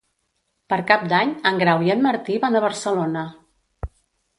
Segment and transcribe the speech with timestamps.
[0.73, 3.31] Per Cap d'Any en Grau i en Martí van a Barcelona.